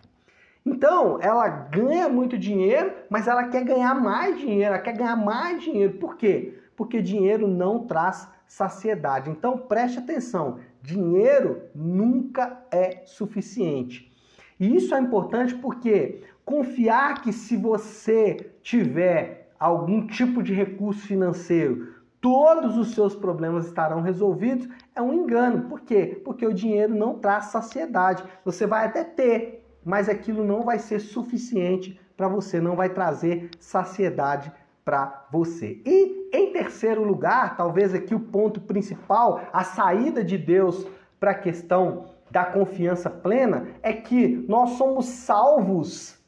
Então, 0.64 1.18
ela 1.22 1.48
ganha 1.48 2.08
muito 2.08 2.36
dinheiro, 2.36 2.92
mas 3.08 3.26
ela 3.26 3.44
quer 3.44 3.64
ganhar 3.64 3.94
mais 3.94 4.38
dinheiro, 4.38 4.74
ela 4.74 4.78
quer 4.78 4.96
ganhar 4.96 5.16
mais 5.16 5.62
dinheiro. 5.62 5.94
Por 5.94 6.16
quê? 6.16 6.58
Porque 6.76 7.00
dinheiro 7.00 7.48
não 7.48 7.86
traz 7.86 8.28
saciedade. 8.50 9.30
Então 9.30 9.56
preste 9.56 9.98
atenção: 9.98 10.58
dinheiro 10.82 11.62
nunca 11.74 12.64
é 12.70 13.02
suficiente. 13.06 14.12
E 14.58 14.76
isso 14.76 14.94
é 14.94 15.00
importante 15.00 15.54
porque 15.54 16.22
confiar 16.44 17.22
que 17.22 17.32
se 17.32 17.56
você 17.56 18.49
tiver 18.62 19.52
algum 19.58 20.06
tipo 20.06 20.42
de 20.42 20.54
recurso 20.54 21.06
financeiro, 21.06 21.94
todos 22.20 22.76
os 22.76 22.94
seus 22.94 23.14
problemas 23.14 23.66
estarão 23.66 24.00
resolvidos, 24.00 24.68
é 24.94 25.02
um 25.02 25.12
engano. 25.12 25.68
Por 25.68 25.80
quê? 25.80 26.20
Porque 26.24 26.46
o 26.46 26.54
dinheiro 26.54 26.94
não 26.94 27.18
traz 27.18 27.46
saciedade. 27.46 28.24
Você 28.44 28.66
vai 28.66 28.86
até 28.86 29.04
ter, 29.04 29.66
mas 29.84 30.08
aquilo 30.08 30.44
não 30.44 30.62
vai 30.62 30.78
ser 30.78 31.00
suficiente 31.00 31.98
para 32.16 32.28
você, 32.28 32.60
não 32.60 32.76
vai 32.76 32.90
trazer 32.90 33.50
saciedade 33.58 34.52
para 34.84 35.26
você. 35.32 35.80
E 35.84 36.28
em 36.32 36.52
terceiro 36.52 37.02
lugar, 37.02 37.56
talvez 37.56 37.94
aqui 37.94 38.14
o 38.14 38.20
ponto 38.20 38.60
principal, 38.60 39.40
a 39.52 39.64
saída 39.64 40.22
de 40.22 40.36
Deus 40.36 40.86
para 41.18 41.32
a 41.32 41.38
questão 41.38 42.06
da 42.30 42.44
confiança 42.44 43.10
plena 43.10 43.68
é 43.82 43.92
que 43.92 44.44
nós 44.48 44.70
somos 44.70 45.06
salvos 45.06 46.19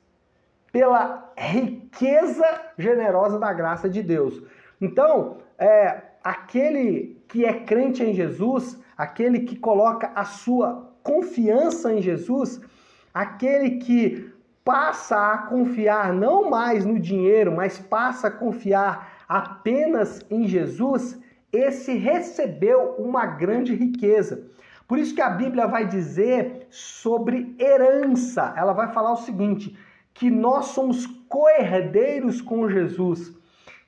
pela 0.72 1.32
riqueza 1.36 2.46
generosa 2.78 3.38
da 3.38 3.52
graça 3.52 3.88
de 3.88 4.02
Deus. 4.02 4.42
Então, 4.80 5.36
é, 5.58 6.02
aquele 6.24 7.22
que 7.28 7.44
é 7.44 7.52
crente 7.52 8.02
em 8.02 8.14
Jesus, 8.14 8.82
aquele 8.96 9.40
que 9.40 9.56
coloca 9.56 10.10
a 10.14 10.24
sua 10.24 10.90
confiança 11.02 11.92
em 11.92 12.00
Jesus, 12.00 12.60
aquele 13.12 13.72
que 13.72 14.32
passa 14.64 15.32
a 15.32 15.38
confiar 15.38 16.12
não 16.12 16.48
mais 16.48 16.84
no 16.84 16.98
dinheiro, 16.98 17.52
mas 17.54 17.78
passa 17.78 18.28
a 18.28 18.30
confiar 18.30 19.24
apenas 19.28 20.24
em 20.30 20.46
Jesus, 20.46 21.20
esse 21.52 21.94
recebeu 21.94 22.94
uma 22.98 23.26
grande 23.26 23.74
riqueza. 23.74 24.46
Por 24.86 24.98
isso 24.98 25.14
que 25.14 25.22
a 25.22 25.30
Bíblia 25.30 25.66
vai 25.66 25.86
dizer 25.86 26.66
sobre 26.70 27.54
herança. 27.58 28.54
Ela 28.56 28.72
vai 28.72 28.92
falar 28.92 29.12
o 29.12 29.16
seguinte: 29.16 29.76
que 30.14 30.30
nós 30.30 30.66
somos 30.66 31.06
coerdeiros 31.28 32.40
com 32.40 32.68
Jesus. 32.68 33.32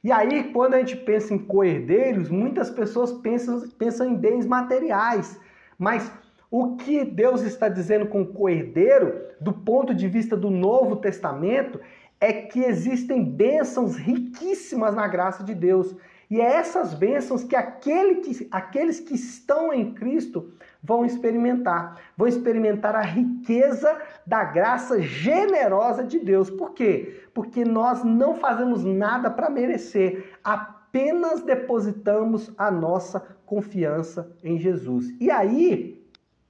E 0.03 0.13
aí, 0.13 0.53
quando 0.53 0.75
a 0.75 0.79
gente 0.79 0.97
pensa 0.97 1.33
em 1.33 1.39
coerdeiros, 1.39 2.29
muitas 2.29 2.71
pessoas 2.71 3.13
pensam, 3.13 3.69
pensam 3.79 4.11
em 4.11 4.15
bens 4.15 4.47
materiais. 4.47 5.41
Mas 5.79 6.13
o 6.51 6.77
que 6.77 7.05
Deus 7.05 7.43
está 7.43 7.69
dizendo 7.69 8.07
com 8.07 8.25
coerdeiro, 8.25 9.15
do 9.41 9.53
ponto 9.53 9.95
de 9.95 10.07
vista 10.07 10.37
do 10.37 10.51
Novo 10.51 10.97
Testamento, 10.97 11.81
é 12.21 12.33
que 12.33 12.61
existem 12.61 13.25
bênçãos 13.25 13.97
riquíssimas 13.97 14.95
na 14.95 15.09
graça 15.09 15.43
de 15.43 15.55
Deus. 15.55 15.95
E 16.31 16.41
é 16.41 16.45
essas 16.45 16.95
bênçãos 16.95 17.45
que, 17.45 17.55
aquele 17.55 18.17
que 18.17 18.49
aqueles 18.51 19.01
que 19.01 19.15
estão 19.15 19.73
em 19.73 19.93
Cristo 19.93 20.53
vão 20.83 21.05
experimentar. 21.05 22.01
Vão 22.17 22.29
experimentar 22.29 22.95
a 22.95 23.03
riqueza 23.03 24.01
da 24.27 24.45
graça 24.45 25.01
generosa 25.01 26.05
de 26.05 26.19
Deus. 26.19 26.51
Por 26.51 26.73
quê? 26.73 27.25
Porque 27.33 27.65
nós 27.65 28.05
não 28.05 28.35
fazemos 28.35 28.85
nada 28.85 29.31
para 29.31 29.51
merecer, 29.51 30.33
apenas 30.43 31.43
depositamos 31.43 32.53
a 32.57 32.71
nossa 32.71 33.21
confiança 33.45 34.31
em 34.43 34.59
Jesus. 34.59 35.15
E 35.21 35.31
aí, 35.31 36.05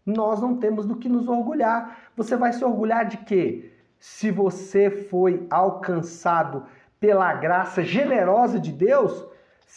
nós 0.04 0.40
não 0.40 0.56
temos 0.56 0.84
do 0.84 0.96
que 0.96 1.08
nos 1.08 1.28
orgulhar. 1.28 2.10
Você 2.16 2.36
vai 2.36 2.52
se 2.52 2.64
orgulhar 2.64 3.06
de 3.06 3.18
quê? 3.18 3.72
Se 3.98 4.30
você 4.30 4.90
foi 4.90 5.46
alcançado 5.48 6.64
pela 7.00 7.32
graça 7.34 7.82
generosa 7.82 8.58
de 8.58 8.70
Deus, 8.70 9.26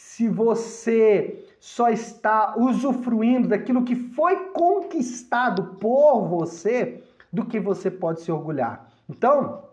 se 0.00 0.28
você 0.28 1.44
só 1.58 1.88
está 1.88 2.54
usufruindo 2.56 3.48
daquilo 3.48 3.82
que 3.82 3.96
foi 3.96 4.50
conquistado 4.50 5.74
por 5.80 6.28
você, 6.28 7.02
do 7.32 7.44
que 7.44 7.58
você 7.58 7.90
pode 7.90 8.20
se 8.20 8.30
orgulhar. 8.30 8.88
Então, 9.08 9.64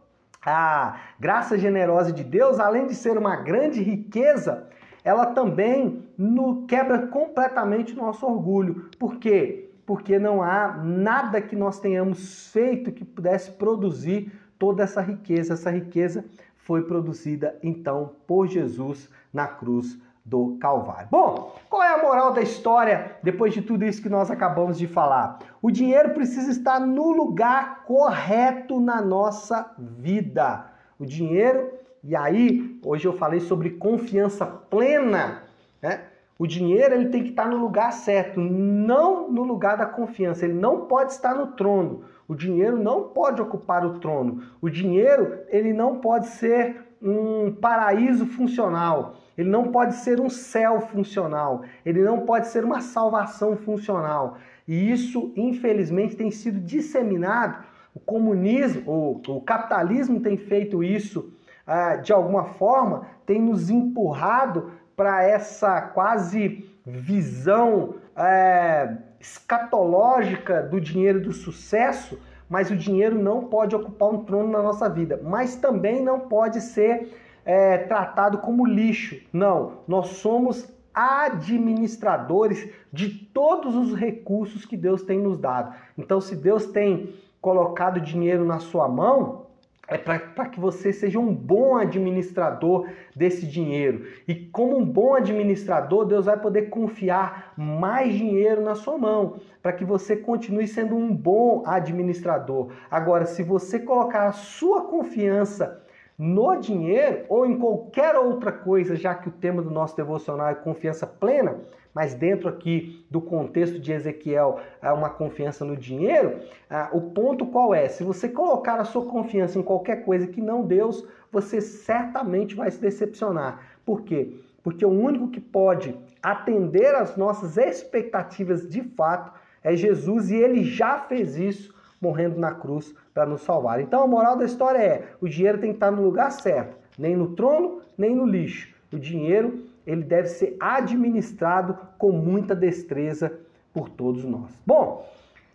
a 0.44 1.00
graça 1.20 1.60
generosa 1.60 2.12
de 2.12 2.24
Deus, 2.24 2.60
além 2.60 2.88
de 2.88 2.96
ser 2.96 3.20
uma 3.20 3.36
grande 3.36 3.84
riqueza, 3.84 4.68
ela 5.04 5.28
também 5.28 6.04
no, 6.18 6.66
quebra 6.66 7.06
completamente 7.06 7.94
o 7.94 7.98
nosso 7.98 8.26
orgulho. 8.26 8.90
Por 8.98 9.18
quê? 9.18 9.70
porque 9.86 10.18
não 10.18 10.42
há 10.42 10.76
nada 10.84 11.40
que 11.40 11.56
nós 11.56 11.80
tenhamos 11.80 12.52
feito 12.52 12.92
que 12.92 13.06
pudesse 13.06 13.52
produzir 13.52 14.32
toda 14.58 14.82
essa 14.82 15.00
riqueza. 15.00 15.54
Essa 15.54 15.70
riqueza 15.70 16.26
foi 16.56 16.82
produzida 16.82 17.56
então 17.62 18.14
por 18.26 18.48
Jesus 18.48 19.08
na 19.32 19.48
cruz 19.48 20.00
do 20.26 20.58
Calvário. 20.60 21.08
Bom, 21.12 21.54
qual 21.70 21.84
é 21.84 21.94
a 21.94 22.02
moral 22.02 22.34
da 22.34 22.42
história 22.42 23.18
depois 23.22 23.54
de 23.54 23.62
tudo 23.62 23.86
isso 23.86 24.02
que 24.02 24.10
nós 24.10 24.32
acabamos 24.32 24.76
de 24.78 24.88
falar? 24.88 25.38
O 25.62 25.70
dinheiro 25.70 26.16
precisa 26.16 26.50
estar 26.50 26.80
no 26.80 27.12
lugar 27.12 27.84
correto 27.86 28.80
na 28.80 29.00
nossa 29.02 29.72
vida. 29.78 30.66
O 31.00 31.06
dinheiro, 31.06 31.72
e 32.04 32.16
aí, 32.16 32.80
hoje 32.84 33.06
eu 33.06 33.14
falei 33.14 33.40
sobre 33.40 33.70
confiança 33.72 34.46
plena, 34.46 35.44
né? 35.80 36.06
O 36.38 36.46
dinheiro 36.46 36.96
ele 36.96 37.10
tem 37.10 37.24
que 37.24 37.30
estar 37.30 37.48
no 37.48 37.56
lugar 37.56 37.94
certo, 37.94 38.42
não 38.42 39.32
no 39.32 39.44
lugar 39.44 39.78
da 39.78 39.86
confiança. 39.86 40.44
Ele 40.44 40.54
não 40.54 40.82
pode 40.82 41.14
estar 41.14 41.34
no 41.34 41.48
trono. 41.48 42.04
O 42.28 42.36
dinheiro 42.36 42.78
não 42.78 43.04
pode 43.04 43.42
ocupar 43.42 43.86
o 43.86 44.00
trono. 44.00 44.44
O 44.62 44.70
dinheiro 44.70 45.40
ele 45.48 45.72
não 45.72 46.00
pode 46.00 46.28
ser 46.28 46.95
um 47.06 47.52
paraíso 47.52 48.26
funcional. 48.26 49.16
Ele 49.38 49.50
não 49.50 49.72
pode 49.72 49.96
ser 49.96 50.20
um 50.20 50.30
céu 50.30 50.82
funcional. 50.82 51.64
Ele 51.86 52.02
não 52.02 52.22
pode 52.22 52.48
ser 52.48 52.64
uma 52.64 52.82
salvação 52.82 53.56
funcional. 53.56 54.38
E 54.68 54.92
isso, 54.92 55.32
infelizmente, 55.36 56.16
tem 56.16 56.32
sido 56.32 56.60
disseminado. 56.60 57.64
O 57.94 58.00
comunismo, 58.00 58.84
o, 58.92 59.22
o 59.28 59.42
capitalismo 59.42 60.20
tem 60.20 60.36
feito 60.36 60.84
isso 60.84 61.32
ah, 61.68 61.96
de 61.96 62.14
alguma 62.14 62.46
forma, 62.46 63.08
tem 63.26 63.42
nos 63.42 63.70
empurrado 63.72 64.72
para 64.96 65.24
essa 65.24 65.82
quase 65.82 66.70
visão 66.86 67.96
é, 68.16 68.98
escatológica 69.20 70.62
do 70.62 70.80
dinheiro 70.80 71.20
do 71.20 71.34
sucesso, 71.34 72.20
mas 72.50 72.70
o 72.70 72.76
dinheiro 72.76 73.18
não 73.18 73.46
pode 73.46 73.76
ocupar 73.76 74.10
um 74.10 74.24
trono 74.24 74.50
na 74.50 74.62
nossa 74.62 74.90
vida, 74.90 75.20
mas 75.24 75.56
também 75.56 76.02
não 76.02 76.22
pode 76.22 76.62
ser 76.62 77.14
é, 77.44 77.78
tratado 77.80 78.40
como 78.40 78.66
lixo. 78.66 79.22
Não, 79.32 79.80
nós 79.88 80.08
somos 80.08 80.74
administradores 80.94 82.70
de 82.92 83.10
todos 83.10 83.76
os 83.76 83.94
recursos 83.94 84.66
que 84.66 84.78
Deus 84.78 85.02
tem 85.04 85.20
nos 85.20 85.38
dado. 85.38 85.76
Então, 85.98 86.22
se 86.22 86.36
Deus 86.36 86.68
tem 86.68 87.14
colocado 87.42 88.00
dinheiro 88.00 88.46
na 88.46 88.60
sua 88.60 88.88
mão, 88.88 89.45
é 89.88 89.98
para 89.98 90.50
que 90.50 90.60
você 90.60 90.92
seja 90.92 91.20
um 91.20 91.34
bom 91.34 91.78
administrador 91.78 92.88
desse 93.16 93.46
dinheiro. 93.46 94.08
E 94.28 94.34
como 94.34 94.78
um 94.78 94.86
bom 94.86 95.14
administrador, 95.14 96.06
Deus 96.06 96.26
vai 96.26 96.40
poder 96.40 96.70
confiar 96.70 97.54
mais 97.56 98.14
dinheiro 98.14 98.62
na 98.62 98.76
sua 98.76 98.98
mão, 98.98 99.40
para 99.62 99.74
que 99.74 99.86
você 99.86 100.16
continue 100.16 100.68
sendo 100.68 100.96
um 100.96 101.16
bom 101.16 101.64
administrador. 101.66 102.72
Agora, 102.90 103.26
se 103.26 103.44
você 103.44 103.80
colocar 103.80 104.28
a 104.28 104.32
sua 104.32 104.86
confiança 104.86 105.85
no 106.18 106.56
dinheiro 106.56 107.26
ou 107.28 107.46
em 107.46 107.58
qualquer 107.58 108.16
outra 108.16 108.52
coisa, 108.52 108.96
já 108.96 109.14
que 109.14 109.28
o 109.28 109.32
tema 109.32 109.62
do 109.62 109.70
nosso 109.70 109.96
devocional 109.96 110.50
é 110.50 110.56
confiança 110.56 111.06
plena, 111.06 111.60
mas 111.94 112.14
dentro 112.14 112.50
aqui 112.50 113.06
do 113.10 113.22
contexto 113.22 113.80
de 113.80 113.92
Ezequiel 113.92 114.60
é 114.82 114.92
uma 114.92 115.10
confiança 115.10 115.64
no 115.64 115.78
dinheiro, 115.78 116.40
ah, 116.70 116.90
o 116.92 117.02
ponto 117.12 117.46
qual 117.46 117.74
é? 117.74 117.88
Se 117.88 118.04
você 118.04 118.28
colocar 118.28 118.80
a 118.80 118.86
sua 118.86 119.06
confiança 119.06 119.58
em 119.58 119.64
qualquer 119.64 120.04
coisa 120.04 120.28
que 120.28 120.42
não 120.42 120.66
Deus, 120.66 121.08
você 121.32 121.62
certamente 121.62 122.56
vai 122.56 122.70
se 122.70 122.82
decepcionar. 122.82 123.78
Por 123.86 124.02
quê? 124.02 124.40
Porque 124.64 124.86
o 124.86 124.90
único 124.90 125.30
que 125.30 125.40
pode 125.40 125.96
atender 126.22 126.96
às 126.96 127.16
nossas 127.16 127.56
expectativas 127.56 128.68
de 128.68 128.82
fato 128.82 129.32
é 129.64 129.76
Jesus 129.76 130.32
e 130.32 130.36
ele 130.36 130.64
já 130.64 131.00
fez 131.00 131.38
isso 131.38 131.74
morrendo 132.02 132.40
na 132.40 132.54
cruz 132.54 132.94
para 133.16 133.26
nos 133.26 133.42
salvar. 133.42 133.80
Então 133.80 134.04
a 134.04 134.08
moral 134.08 134.36
da 134.36 134.44
história 134.44 134.78
é: 134.78 135.08
o 135.22 135.28
dinheiro 135.28 135.58
tem 135.58 135.72
que 135.72 135.78
estar 135.78 135.90
no 135.90 136.04
lugar 136.04 136.30
certo, 136.32 136.78
nem 137.00 137.16
no 137.16 137.30
trono, 137.30 137.82
nem 137.98 138.14
no 138.14 138.26
lixo. 138.26 138.76
O 138.92 139.00
dinheiro 139.00 139.64
ele 139.88 140.04
deve 140.04 140.28
ser 140.28 140.58
administrado 140.60 141.78
com 141.98 142.12
muita 142.12 142.54
destreza 142.54 143.40
por 143.74 143.88
todos 143.88 144.26
nós. 144.26 144.52
Bom, 144.66 145.08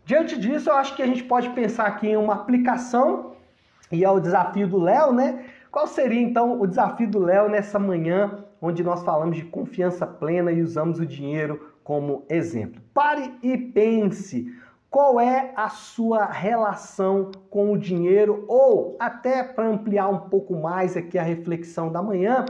diante 0.05 0.39
disso, 0.39 0.71
eu 0.71 0.75
acho 0.75 0.97
que 0.97 1.03
a 1.03 1.07
gente 1.07 1.23
pode 1.25 1.51
pensar 1.51 1.87
aqui 1.87 2.09
em 2.09 2.17
uma 2.17 2.35
aplicação 2.35 3.33
e 3.93 4.05
é 4.05 4.11
o 4.11 4.21
desafio 4.21 4.67
do 4.67 4.79
Léo, 4.79 5.13
né? 5.13 5.45
Qual 5.71 5.87
seria 5.87 6.21
então 6.21 6.61
o 6.61 6.67
desafio 6.67 7.09
do 7.09 7.19
Léo 7.19 7.49
nessa 7.49 7.79
manhã, 7.79 8.45
onde 8.61 8.83
nós 8.83 9.03
falamos 9.03 9.37
de 9.37 9.45
confiança 9.45 10.07
plena 10.07 10.51
e 10.51 10.63
usamos 10.63 10.99
o 10.99 11.07
dinheiro 11.07 11.75
como 11.85 12.25
exemplo? 12.29 12.81
Pare 12.95 13.33
e 13.43 13.57
pense. 13.57 14.53
Qual 14.91 15.21
é 15.21 15.53
a 15.55 15.69
sua 15.69 16.27
relação 16.27 17.31
com 17.49 17.73
o 17.73 17.79
dinheiro? 17.79 18.45
Ou, 18.49 18.97
até 18.99 19.41
para 19.45 19.69
ampliar 19.69 20.09
um 20.09 20.29
pouco 20.29 20.57
mais 20.57 20.97
aqui 20.97 21.17
a 21.17 21.23
reflexão 21.23 21.93
da 21.93 22.03
manhã, 22.03 22.45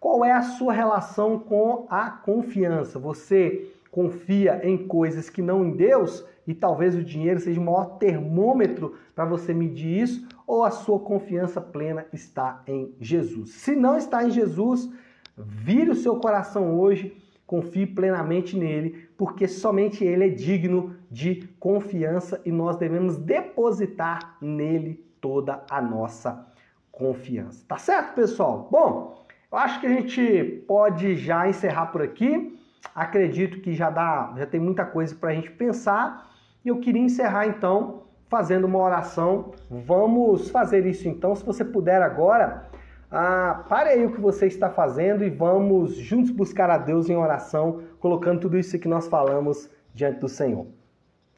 qual 0.00 0.24
é 0.24 0.32
a 0.32 0.42
sua 0.42 0.72
relação 0.72 1.38
com 1.38 1.86
a 1.88 2.10
confiança? 2.10 2.98
Você 2.98 3.70
confia 3.88 4.60
em 4.64 4.76
coisas 4.88 5.30
que 5.30 5.40
não 5.40 5.64
em 5.64 5.76
Deus 5.76 6.26
e 6.44 6.52
talvez 6.52 6.96
o 6.96 7.04
dinheiro 7.04 7.38
seja 7.38 7.60
o 7.60 7.64
maior 7.64 7.98
termômetro 7.98 8.96
para 9.14 9.24
você 9.24 9.54
medir 9.54 10.02
isso, 10.02 10.26
ou 10.44 10.64
a 10.64 10.72
sua 10.72 10.98
confiança 10.98 11.60
plena 11.60 12.04
está 12.12 12.64
em 12.66 12.96
Jesus? 13.00 13.50
Se 13.50 13.76
não 13.76 13.96
está 13.96 14.24
em 14.24 14.30
Jesus, 14.32 14.90
vire 15.38 15.90
o 15.92 15.96
seu 15.96 16.16
coração 16.16 16.80
hoje, 16.80 17.16
confie 17.46 17.86
plenamente 17.86 18.58
nele, 18.58 19.08
porque 19.16 19.46
somente 19.46 20.04
ele 20.04 20.26
é 20.26 20.28
digno 20.28 20.95
de 21.10 21.46
confiança 21.58 22.40
e 22.44 22.50
nós 22.50 22.76
devemos 22.76 23.16
depositar 23.16 24.36
nele 24.40 25.04
toda 25.20 25.64
a 25.70 25.80
nossa 25.80 26.46
confiança. 26.90 27.64
Tá 27.68 27.76
certo, 27.76 28.14
pessoal? 28.14 28.68
Bom, 28.70 29.26
eu 29.50 29.58
acho 29.58 29.80
que 29.80 29.86
a 29.86 29.90
gente 29.90 30.64
pode 30.66 31.16
já 31.16 31.48
encerrar 31.48 31.86
por 31.86 32.02
aqui. 32.02 32.58
Acredito 32.94 33.60
que 33.60 33.74
já 33.74 33.90
dá, 33.90 34.34
já 34.36 34.46
tem 34.46 34.60
muita 34.60 34.84
coisa 34.84 35.14
para 35.14 35.30
a 35.30 35.34
gente 35.34 35.50
pensar. 35.50 36.30
E 36.64 36.68
eu 36.68 36.78
queria 36.80 37.02
encerrar 37.02 37.46
então 37.46 38.02
fazendo 38.28 38.64
uma 38.64 38.78
oração. 38.78 39.52
Vamos 39.70 40.50
fazer 40.50 40.86
isso 40.86 41.08
então. 41.08 41.34
Se 41.34 41.44
você 41.44 41.64
puder 41.64 42.02
agora, 42.02 42.68
ah, 43.10 43.64
pare 43.68 43.90
aí 43.90 44.04
o 44.04 44.12
que 44.12 44.20
você 44.20 44.46
está 44.46 44.68
fazendo 44.68 45.24
e 45.24 45.30
vamos 45.30 45.94
juntos 45.94 46.30
buscar 46.30 46.68
a 46.70 46.78
Deus 46.78 47.08
em 47.08 47.16
oração, 47.16 47.82
colocando 48.00 48.40
tudo 48.40 48.58
isso 48.58 48.78
que 48.78 48.88
nós 48.88 49.06
falamos 49.06 49.70
diante 49.94 50.20
do 50.20 50.28
Senhor. 50.28 50.66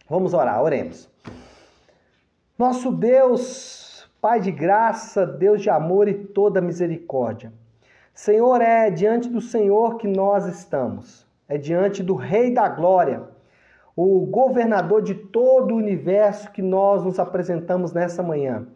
Vamos 0.08 0.32
orar, 0.32 0.62
oremos. 0.62 1.06
Nosso 2.58 2.90
Deus, 2.90 4.08
Pai 4.22 4.40
de 4.40 4.50
graça, 4.50 5.26
Deus 5.26 5.60
de 5.60 5.68
amor 5.68 6.08
e 6.08 6.14
toda 6.14 6.62
misericórdia. 6.62 7.52
Senhor, 8.14 8.60
é 8.62 8.90
diante 8.90 9.28
do 9.28 9.40
Senhor 9.40 9.98
que 9.98 10.08
nós 10.08 10.46
estamos, 10.46 11.26
é 11.46 11.58
diante 11.58 12.02
do 12.02 12.14
Rei 12.14 12.52
da 12.52 12.68
Glória, 12.68 13.22
o 13.94 14.26
governador 14.26 15.02
de 15.02 15.14
todo 15.14 15.72
o 15.72 15.76
universo 15.76 16.50
que 16.52 16.62
nós 16.62 17.04
nos 17.04 17.18
apresentamos 17.18 17.92
nessa 17.92 18.22
manhã. 18.22 18.66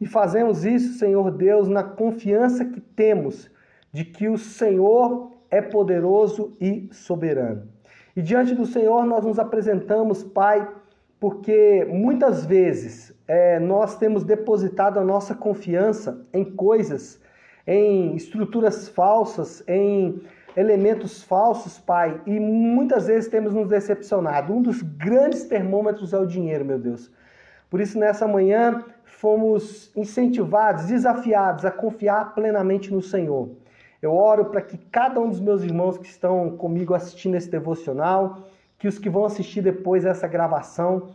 E 0.00 0.06
fazemos 0.06 0.64
isso, 0.64 0.98
Senhor 0.98 1.30
Deus, 1.30 1.68
na 1.68 1.84
confiança 1.84 2.64
que 2.64 2.80
temos 2.80 3.48
de 3.92 4.04
que 4.04 4.28
o 4.28 4.36
Senhor 4.36 5.30
é 5.48 5.62
poderoso 5.62 6.56
e 6.60 6.88
soberano. 6.92 7.68
E 8.16 8.22
diante 8.22 8.54
do 8.54 8.66
Senhor 8.66 9.04
nós 9.06 9.24
nos 9.24 9.38
apresentamos, 9.38 10.22
Pai, 10.22 10.68
porque 11.18 11.86
muitas 11.88 12.44
vezes 12.44 13.14
é, 13.26 13.58
nós 13.58 13.96
temos 13.96 14.24
depositado 14.24 14.98
a 14.98 15.04
nossa 15.04 15.34
confiança 15.34 16.26
em 16.32 16.44
coisas 16.44 17.22
em 17.66 18.14
estruturas 18.16 18.88
falsas, 18.88 19.62
em 19.68 20.20
elementos 20.56 21.22
falsos, 21.22 21.78
Pai, 21.78 22.20
e 22.26 22.38
muitas 22.38 23.06
vezes 23.06 23.30
temos 23.30 23.54
nos 23.54 23.68
decepcionado. 23.68 24.52
Um 24.52 24.62
dos 24.62 24.82
grandes 24.82 25.44
termômetros 25.44 26.12
é 26.12 26.18
o 26.18 26.26
dinheiro, 26.26 26.64
meu 26.64 26.78
Deus. 26.78 27.10
Por 27.70 27.80
isso, 27.80 27.98
nessa 27.98 28.28
manhã, 28.28 28.84
fomos 29.04 29.90
incentivados, 29.96 30.86
desafiados 30.86 31.64
a 31.64 31.70
confiar 31.70 32.34
plenamente 32.34 32.92
no 32.92 33.00
Senhor. 33.00 33.48
Eu 34.02 34.16
oro 34.16 34.46
para 34.46 34.60
que 34.60 34.76
cada 34.76 35.20
um 35.20 35.28
dos 35.28 35.38
meus 35.38 35.62
irmãos 35.62 35.96
que 35.96 36.08
estão 36.08 36.56
comigo 36.56 36.92
assistindo 36.92 37.36
esse 37.36 37.48
devocional, 37.48 38.40
que 38.76 38.88
os 38.88 38.98
que 38.98 39.08
vão 39.08 39.24
assistir 39.24 39.62
depois 39.62 40.04
essa 40.04 40.26
gravação, 40.26 41.10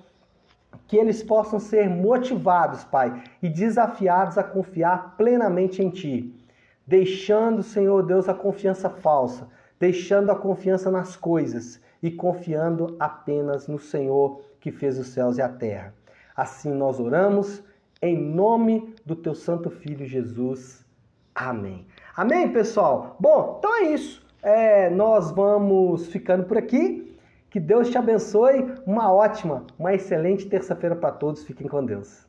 que 0.88 0.96
eles 0.96 1.22
possam 1.22 1.60
ser 1.60 1.90
motivados, 1.90 2.86
Pai, 2.86 3.22
e 3.44 3.50
desafiados 3.50 4.38
a 4.38 4.44
confiar 4.44 5.18
plenamente 5.18 5.84
em 5.84 5.90
Ti, 5.90 6.34
deixando, 6.86 7.62
Senhor 7.62 8.04
Deus, 8.04 8.30
a 8.30 8.34
confiança 8.34 8.90
falsa, 8.90 9.50
deixando 9.78 10.32
a 10.32 10.36
confiança 10.36 10.90
nas 10.90 11.18
coisas 11.18 11.82
e 12.02 12.10
confiando 12.10 12.96
apenas 13.02 13.68
no 13.68 13.78
Senhor 13.78 14.42
que 14.62 14.72
fez 14.72 14.98
os 14.98 15.08
céus 15.08 15.38
e 15.38 15.42
a 15.42 15.50
terra. 15.50 15.94
Assim 16.34 16.72
nós 16.72 17.02
oramos, 17.02 17.62
em 18.02 18.18
nome 18.18 18.96
do 19.06 19.16
Teu 19.16 19.36
Santo 19.36 19.70
Filho 19.70 20.06
Jesus. 20.06 20.86
Amém. 21.36 21.86
Amém, 22.18 22.52
pessoal? 22.52 23.16
Bom, 23.20 23.58
então 23.60 23.76
é 23.76 23.84
isso. 23.94 24.26
É, 24.42 24.90
nós 24.90 25.30
vamos 25.30 26.08
ficando 26.08 26.46
por 26.46 26.58
aqui. 26.58 27.16
Que 27.48 27.60
Deus 27.60 27.92
te 27.92 27.98
abençoe. 28.00 28.74
Uma 28.88 29.14
ótima, 29.14 29.68
uma 29.78 29.94
excelente 29.94 30.50
terça-feira 30.50 30.96
para 30.96 31.12
todos. 31.12 31.44
Fiquem 31.44 31.68
com 31.68 31.86
Deus. 31.86 32.27